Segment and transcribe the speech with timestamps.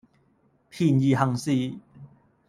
[0.67, 1.75] 便宜行事